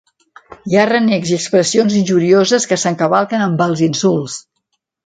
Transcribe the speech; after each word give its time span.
Hi 0.69 0.79
ha 0.79 0.85
renecs 0.89 1.33
i 1.35 1.35
expressions 1.37 1.99
injurioses 2.01 2.67
que 2.73 2.81
s'encavalquen 2.87 3.49
amb 3.51 3.67
els 3.69 3.89
insults. 3.91 4.43